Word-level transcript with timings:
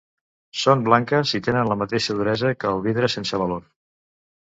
Són 0.59 0.79
blanques, 0.85 1.33
i 1.39 1.41
tenen 1.47 1.69
la 1.71 1.77
mateixa 1.81 2.15
duresa 2.21 2.51
que 2.63 2.71
el 2.71 2.81
vidre 2.87 3.11
sense 3.17 3.41
valor. 3.43 3.61